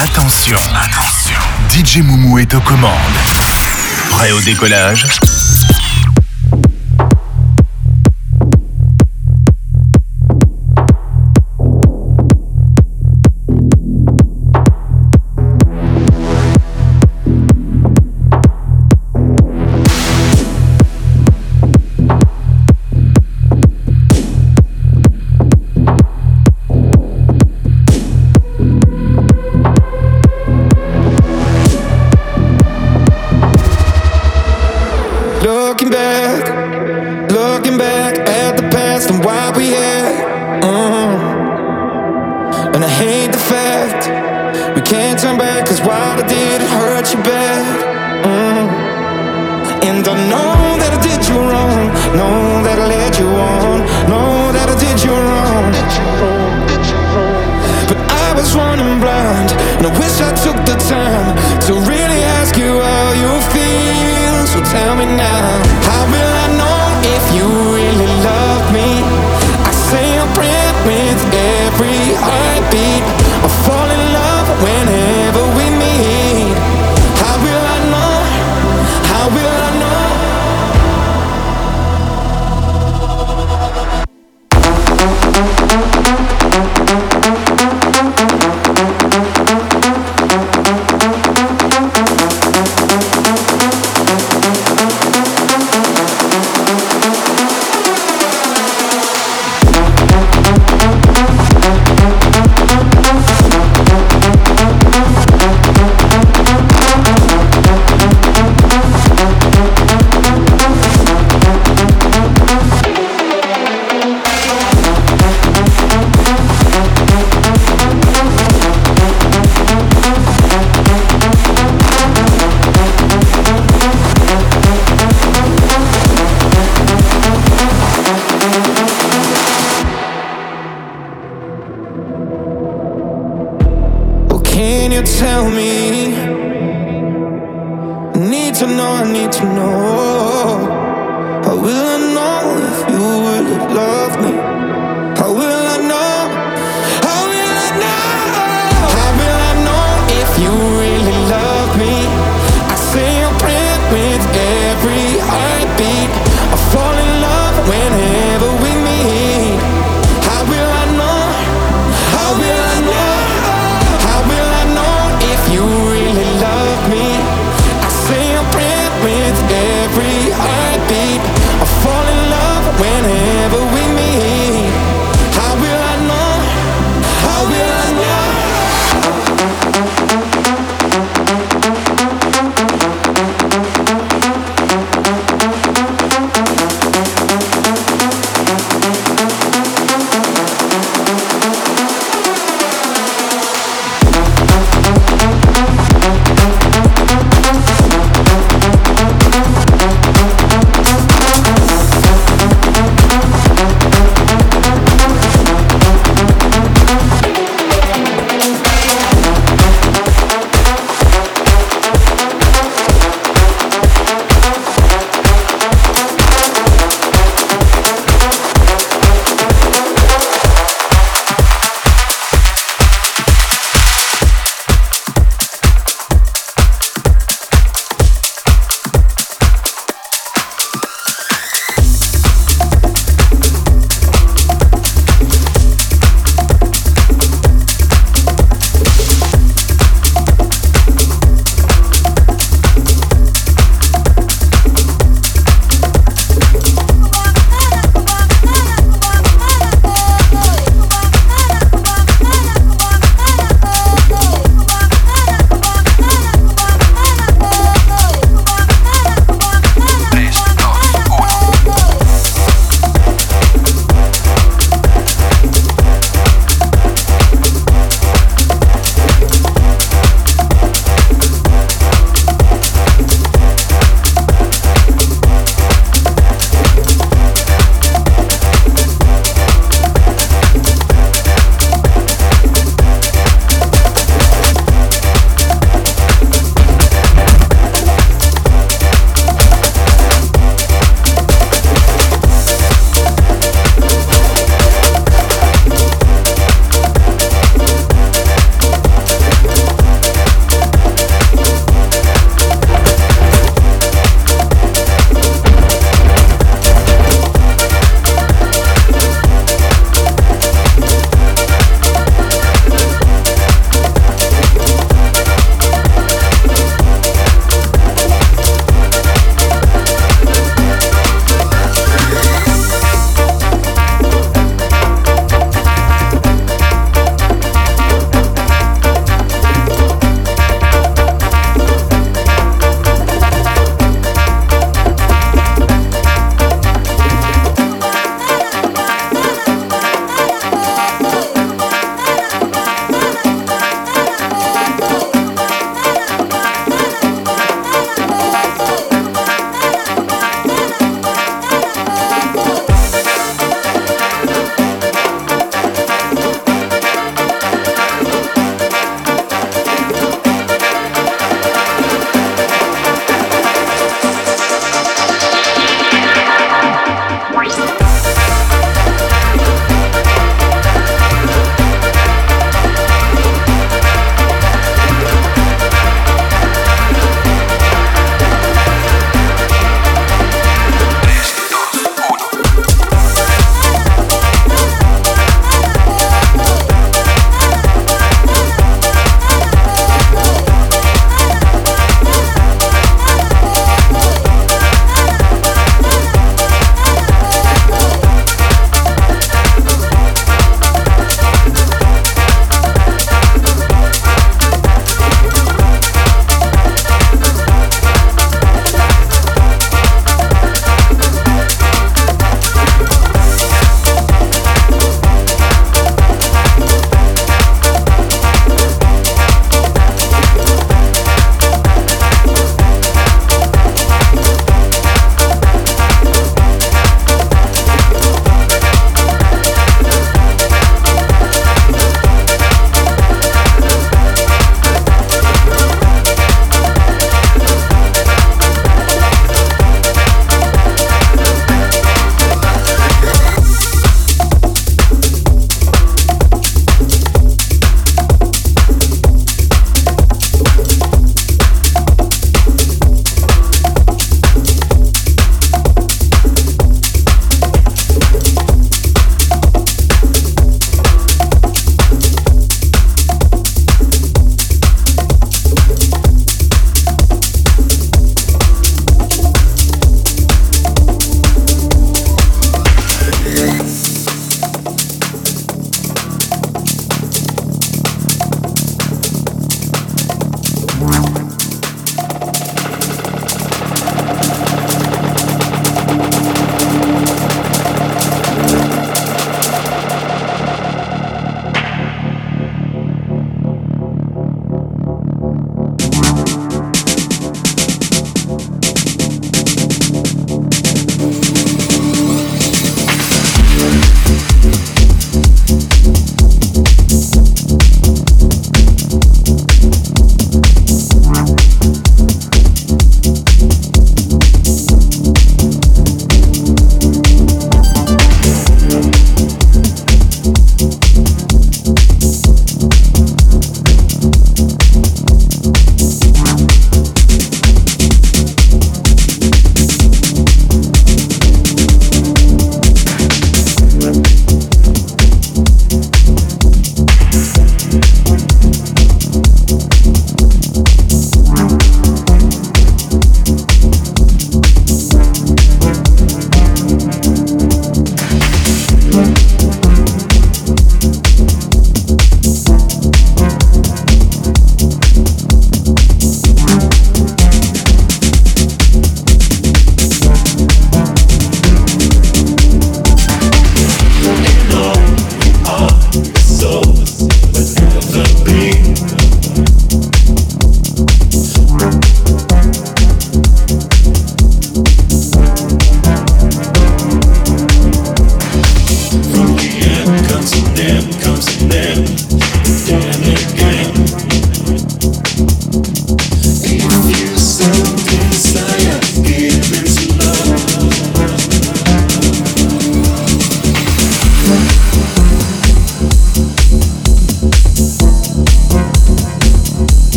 [0.00, 1.40] Attention, attention.
[1.68, 2.92] DJ Moumou est aux commandes.
[4.10, 5.06] Prêt au décollage?